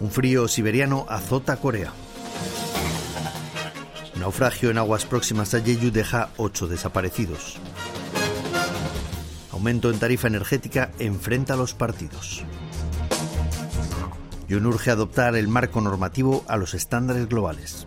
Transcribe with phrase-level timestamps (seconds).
[0.00, 1.92] Un frío siberiano azota Corea.
[4.18, 7.58] Naufragio en aguas próximas a Jeju deja ocho desaparecidos.
[9.52, 12.44] Aumento en tarifa energética enfrenta a los partidos.
[14.48, 17.86] Y urge adoptar el marco normativo a los estándares globales.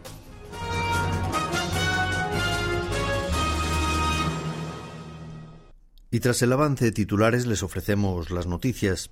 [6.11, 9.09] Y tras el avance de titulares les ofrecemos las noticias.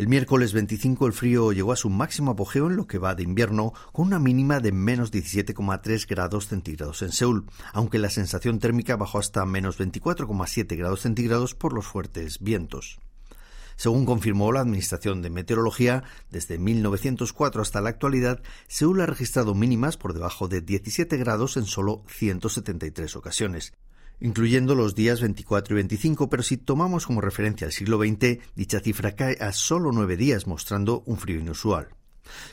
[0.00, 3.22] El miércoles 25 el frío llegó a su máximo apogeo en lo que va de
[3.22, 8.96] invierno, con una mínima de menos 17,3 grados centígrados en Seúl, aunque la sensación térmica
[8.96, 12.98] bajó hasta menos 24,7 grados centígrados por los fuertes vientos.
[13.76, 19.98] Según confirmó la Administración de Meteorología, desde 1904 hasta la actualidad, Seúl ha registrado mínimas
[19.98, 23.74] por debajo de 17 grados en solo 173 ocasiones
[24.20, 28.80] incluyendo los días 24 y 25, pero si tomamos como referencia el siglo XX, dicha
[28.80, 31.88] cifra cae a solo nueve días, mostrando un frío inusual.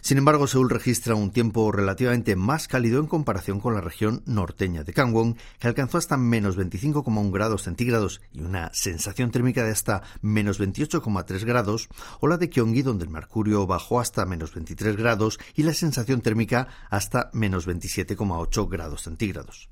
[0.02, 4.84] Sin embargo, Seúl registra un tiempo relativamente más cálido en comparación con la región norteña
[4.84, 10.04] de Gangwon, que alcanzó hasta menos 25,1 grados centígrados y una sensación térmica de hasta
[10.22, 15.40] menos 28,3 grados, o la de Gyeonggi, donde el mercurio bajó hasta menos 23 grados
[15.56, 19.70] y la sensación térmica hasta menos 27,8 grados centígrados.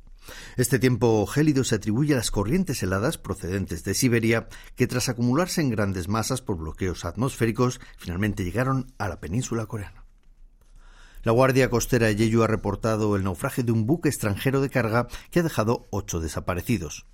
[0.58, 5.62] Este tiempo gélido se atribuye a las corrientes heladas procedentes de Siberia que tras acumularse
[5.62, 10.06] en grandes masas por bloqueos atmosféricos finalmente llegaron a la península coreana.
[11.23, 15.08] La Guardia Costera de Jeju ha reportado el naufragio de un buque extranjero de carga
[15.31, 17.08] que ha dejado ocho desaparecidos.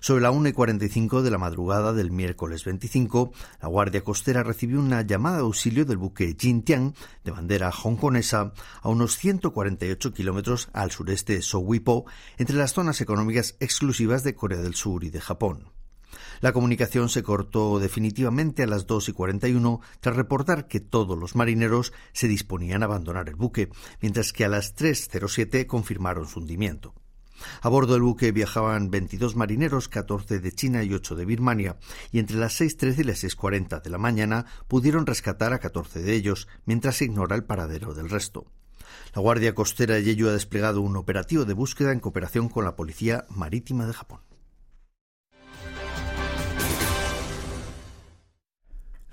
[0.00, 4.80] Sobre la 1 y 45 de la madrugada del miércoles 25, la Guardia Costera recibió
[4.80, 6.94] una llamada de auxilio del buque Jintian,
[7.24, 12.06] de bandera hongkonesa, a unos 148 kilómetros al sureste de Sowipo,
[12.38, 15.72] entre las zonas económicas exclusivas de Corea del Sur y de Japón.
[16.40, 21.36] La comunicación se cortó definitivamente a las 2 y 41 tras reportar que todos los
[21.36, 26.94] marineros se disponían a abandonar el buque, mientras que a las 3.07 confirmaron su hundimiento.
[27.60, 31.76] A bordo del buque viajaban 22 marineros, 14 de China y 8 de Birmania,
[32.10, 36.14] y entre las 6.13 y las 6.40 de la mañana pudieron rescatar a 14 de
[36.14, 38.46] ellos, mientras se ignora el paradero del resto.
[39.14, 43.26] La Guardia Costera de ha desplegado un operativo de búsqueda en cooperación con la Policía
[43.28, 44.20] Marítima de Japón.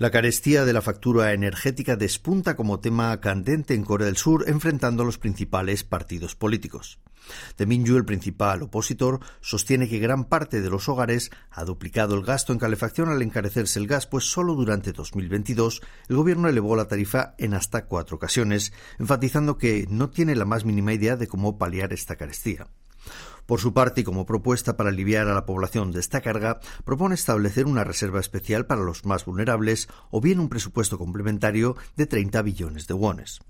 [0.00, 5.02] La carestía de la factura energética despunta como tema candente en Corea del Sur, enfrentando
[5.02, 6.98] a los principales partidos políticos.
[7.58, 12.24] De Minju, el principal opositor, sostiene que gran parte de los hogares ha duplicado el
[12.24, 16.88] gasto en calefacción al encarecerse el gas, pues solo durante 2022 el gobierno elevó la
[16.88, 21.58] tarifa en hasta cuatro ocasiones, enfatizando que no tiene la más mínima idea de cómo
[21.58, 22.68] paliar esta carestía.
[23.50, 27.16] Por su parte, y como propuesta para aliviar a la población de esta carga, propone
[27.16, 32.42] establecer una reserva especial para los más vulnerables o bien un presupuesto complementario de 30
[32.42, 33.40] billones de wones.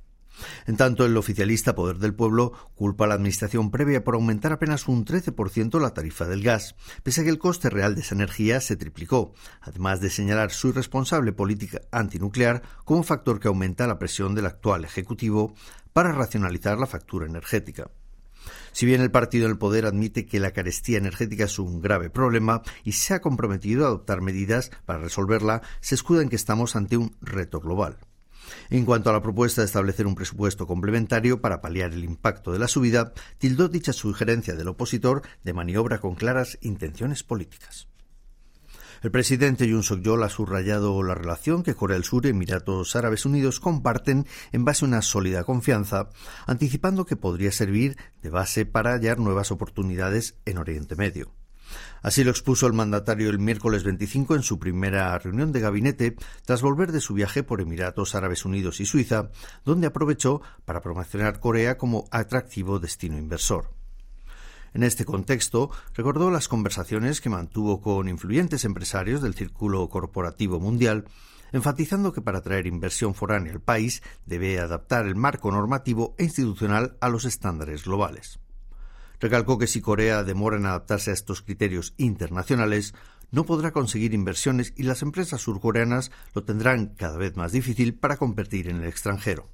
[0.67, 4.89] En tanto, el oficialista Poder del Pueblo culpa a la Administración previa por aumentar apenas
[4.89, 8.63] un 13% la tarifa del gas, pese a que el coste real de esa energía
[8.63, 14.35] se triplicó, además de señalar su irresponsable política antinuclear como factor que aumenta la presión
[14.35, 15.55] del actual Ejecutivo
[15.93, 17.91] para racionalizar la factura energética.
[18.73, 22.11] Si bien el partido en el poder admite que la carestía energética es un grave
[22.11, 26.77] problema y se ha comprometido a adoptar medidas para resolverla, se escuda en que estamos
[26.77, 27.99] ante un reto global.
[28.69, 32.59] En cuanto a la propuesta de establecer un presupuesto complementario para paliar el impacto de
[32.59, 37.89] la subida, tildó dicha sugerencia del opositor de maniobra con claras intenciones políticas.
[39.03, 43.25] El presidente Yoon Suk-yeol ha subrayado la relación que Corea del Sur y Emiratos Árabes
[43.25, 46.11] Unidos comparten en base a una sólida confianza,
[46.47, 51.33] anticipando que podría servir de base para hallar nuevas oportunidades en Oriente Medio.
[52.03, 56.61] Así lo expuso el mandatario el miércoles 25 en su primera reunión de gabinete tras
[56.61, 59.31] volver de su viaje por Emiratos Árabes Unidos y Suiza,
[59.65, 63.80] donde aprovechó para promocionar Corea como atractivo destino inversor.
[64.73, 71.07] En este contexto, recordó las conversaciones que mantuvo con influyentes empresarios del círculo corporativo mundial,
[71.53, 76.97] enfatizando que para atraer inversión foránea al país debe adaptar el marco normativo e institucional
[77.01, 78.39] a los estándares globales.
[79.19, 82.95] Recalcó que si Corea demora en adaptarse a estos criterios internacionales,
[83.31, 88.17] no podrá conseguir inversiones y las empresas surcoreanas lo tendrán cada vez más difícil para
[88.17, 89.49] competir en el extranjero.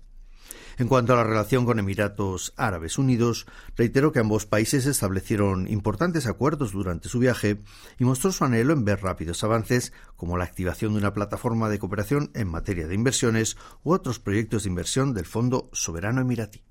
[0.79, 3.47] En cuanto a la relación con Emiratos Árabes Unidos,
[3.77, 7.63] reiteró que ambos países establecieron importantes acuerdos durante su viaje
[7.99, 11.79] y mostró su anhelo en ver rápidos avances como la activación de una plataforma de
[11.79, 16.63] cooperación en materia de inversiones u otros proyectos de inversión del Fondo Soberano Emiratí.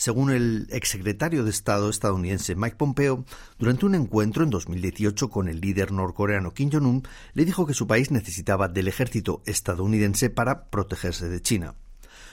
[0.00, 3.26] Según el exsecretario de Estado estadounidense Mike Pompeo,
[3.58, 7.02] durante un encuentro en 2018 con el líder norcoreano Kim Jong-un,
[7.34, 11.74] le dijo que su país necesitaba del ejército estadounidense para protegerse de China.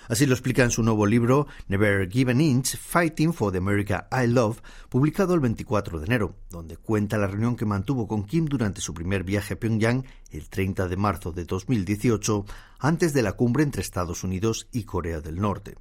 [0.07, 4.07] Así lo explica en su nuevo libro Never Give an Inch, Fighting for the America
[4.13, 8.45] I Love, publicado el 24 de enero, donde cuenta la reunión que mantuvo con Kim
[8.45, 12.45] durante su primer viaje a Pyongyang el 30 de marzo de 2018,
[12.79, 15.75] antes de la cumbre entre Estados Unidos y Corea del Norte.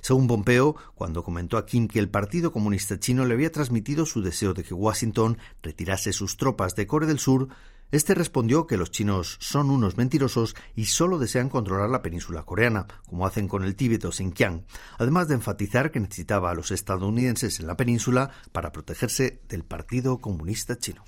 [0.00, 4.22] Según Pompeo, cuando comentó a Kim que el Partido Comunista Chino le había transmitido su
[4.22, 7.48] deseo de que Washington retirase sus tropas de Corea del Sur,
[7.94, 12.88] este respondió que los chinos son unos mentirosos y solo desean controlar la península coreana,
[13.06, 14.64] como hacen con el Tíbet o Xinjiang,
[14.98, 20.18] además de enfatizar que necesitaba a los estadounidenses en la península para protegerse del Partido
[20.18, 21.04] Comunista Chino.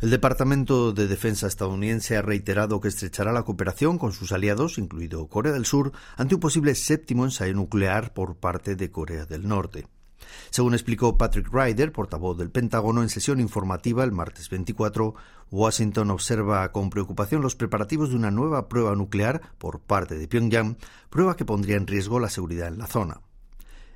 [0.00, 5.26] El Departamento de Defensa estadounidense ha reiterado que estrechará la cooperación con sus aliados, incluido
[5.26, 9.88] Corea del Sur, ante un posible séptimo ensayo nuclear por parte de Corea del Norte.
[10.50, 15.16] Según explicó Patrick Ryder, portavoz del Pentágono, en sesión informativa el martes 24,
[15.50, 20.76] Washington observa con preocupación los preparativos de una nueva prueba nuclear por parte de Pyongyang,
[21.10, 23.20] prueba que pondría en riesgo la seguridad en la zona.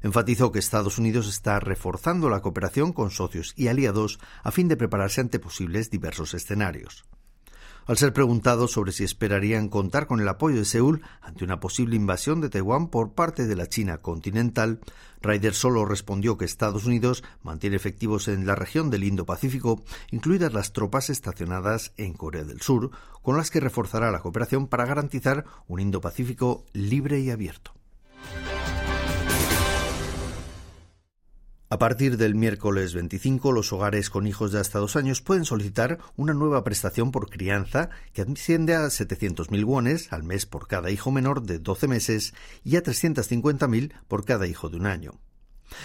[0.02, 4.76] Enfatizó que Estados Unidos está reforzando la cooperación con socios y aliados a fin de
[4.76, 7.04] prepararse ante posibles diversos escenarios.
[7.84, 11.96] Al ser preguntado sobre si esperarían contar con el apoyo de Seúl ante una posible
[11.96, 14.78] invasión de Taiwán por parte de la China continental,
[15.20, 19.82] Ryder solo respondió que Estados Unidos mantiene efectivos en la región del Indo-Pacífico,
[20.12, 22.90] incluidas las tropas estacionadas en Corea del Sur,
[23.20, 27.72] con las que reforzará la cooperación para garantizar un Indo-Pacífico libre y abierto.
[31.72, 35.96] A partir del miércoles 25, los hogares con hijos de hasta dos años pueden solicitar
[36.16, 41.10] una nueva prestación por crianza que asciende a 700.000 wones al mes por cada hijo
[41.10, 45.12] menor de 12 meses y a 350.000 por cada hijo de un año.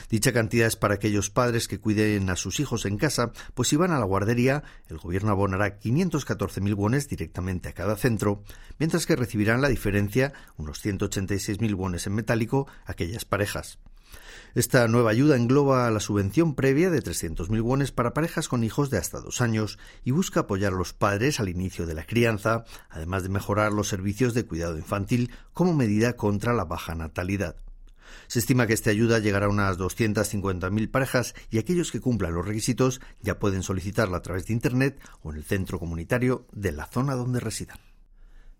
[0.10, 3.78] Dicha cantidad es para aquellos padres que cuiden a sus hijos en casa, pues si
[3.78, 8.44] van a la guardería, el gobierno abonará 514.000 wones directamente a cada centro,
[8.78, 13.80] mientras que recibirán la diferencia, unos 186.000 wones en metálico, aquellas parejas.
[14.56, 18.98] Esta nueva ayuda engloba la subvención previa de 300.000 wones para parejas con hijos de
[18.98, 23.24] hasta dos años y busca apoyar a los padres al inicio de la crianza, además
[23.24, 27.56] de mejorar los servicios de cuidado infantil como medida contra la baja natalidad.
[28.28, 32.46] Se estima que esta ayuda llegará a unas 250.000 parejas y aquellos que cumplan los
[32.46, 36.88] requisitos ya pueden solicitarla a través de Internet o en el centro comunitario de la
[36.88, 37.87] zona donde residan.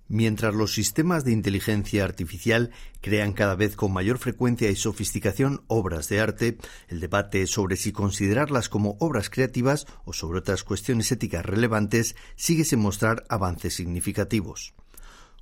[0.10, 2.72] Mientras los sistemas de inteligencia artificial
[3.02, 6.58] crean cada vez con mayor frecuencia y sofisticación obras de arte,
[6.88, 12.64] el debate sobre si considerarlas como obras creativas o sobre otras cuestiones éticas relevantes sigue
[12.64, 14.74] sin mostrar avances significativos.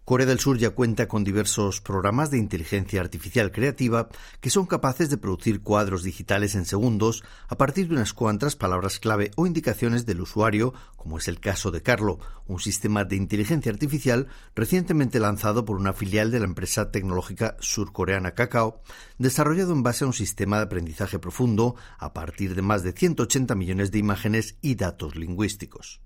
[0.06, 4.08] Corea del Sur ya cuenta con diversos programas de inteligencia artificial creativa
[4.40, 9.00] que son capaces de producir cuadros digitales en segundos a partir de unas cuantas palabras
[9.00, 13.72] clave o indicaciones del usuario, como es el caso de Carlo, un sistema de inteligencia
[13.72, 18.84] artificial recientemente lanzado por una filial de la empresa tecnológica surcoreana Kakao,
[19.18, 23.56] desarrollado en base a un sistema de aprendizaje profundo a partir de más de 180
[23.56, 26.00] millones de imágenes y datos lingüísticos.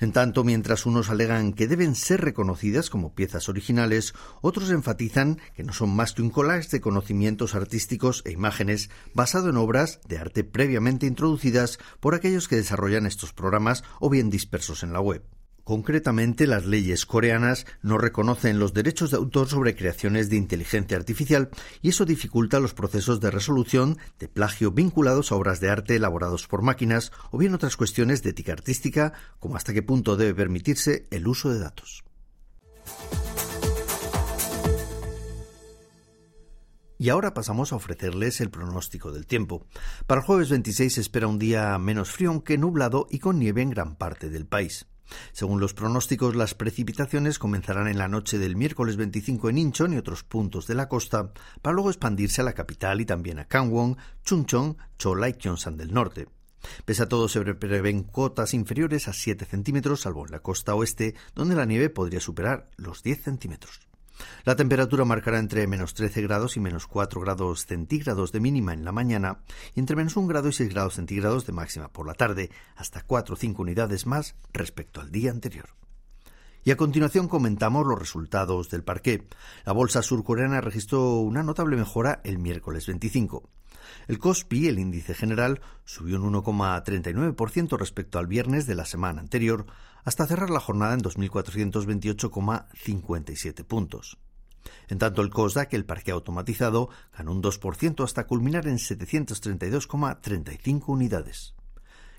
[0.00, 5.62] En tanto, mientras unos alegan que deben ser reconocidas como piezas originales, otros enfatizan que
[5.64, 10.18] no son más que un collage de conocimientos artísticos e imágenes basado en obras de
[10.18, 15.22] arte previamente introducidas por aquellos que desarrollan estos programas o bien dispersos en la web.
[15.66, 21.50] Concretamente, las leyes coreanas no reconocen los derechos de autor sobre creaciones de inteligencia artificial
[21.82, 26.46] y eso dificulta los procesos de resolución de plagio vinculados a obras de arte elaborados
[26.46, 31.08] por máquinas o bien otras cuestiones de ética artística, como hasta qué punto debe permitirse
[31.10, 32.04] el uso de datos.
[36.96, 39.66] Y ahora pasamos a ofrecerles el pronóstico del tiempo.
[40.06, 43.62] Para el jueves 26 se espera un día menos frío aunque nublado y con nieve
[43.62, 44.86] en gran parte del país.
[45.32, 49.98] Según los pronósticos, las precipitaciones comenzarán en la noche del miércoles 25 en Incheon y
[49.98, 51.32] otros puntos de la costa,
[51.62, 55.92] para luego expandirse a la capital y también a Gangwon, Chungcheong, Chola y Gyeongsang del
[55.92, 56.28] norte.
[56.84, 61.14] Pese a todo, se prevén cotas inferiores a 7 centímetros, salvo en la costa oeste,
[61.34, 63.86] donde la nieve podría superar los 10 centímetros.
[64.44, 68.84] La temperatura marcará entre menos 13 grados y menos 4 grados centígrados de mínima en
[68.84, 69.40] la mañana
[69.74, 73.02] y entre menos 1 grado y 6 grados centígrados de máxima por la tarde, hasta
[73.02, 75.70] 4 o 5 unidades más respecto al día anterior.
[76.64, 79.28] Y a continuación comentamos los resultados del parqué.
[79.64, 83.48] La bolsa surcoreana registró una notable mejora el miércoles 25.
[84.08, 89.64] El Kospi, el índice general, subió un 1,39% respecto al viernes de la semana anterior,
[90.04, 94.18] hasta cerrar la jornada en 2.428,57 puntos.
[94.88, 101.54] En tanto, el COSDAC, el parque automatizado, ganó un 2% hasta culminar en 732,35 unidades.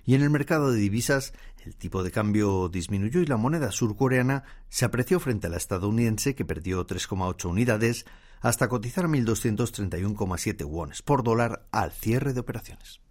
[0.06, 1.34] Y en el mercado de divisas,
[1.66, 6.34] el tipo de cambio disminuyó y la moneda surcoreana se apreció frente a la estadounidense
[6.34, 8.06] que perdió 3,8 unidades
[8.42, 13.02] hasta cotizar 1.231,7 wones por dólar al cierre de operaciones.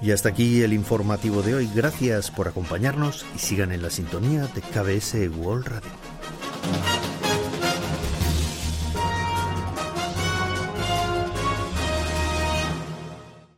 [0.00, 1.70] Y hasta aquí el informativo de hoy.
[1.74, 6.13] Gracias por acompañarnos y sigan en la sintonía de KBS World Radio.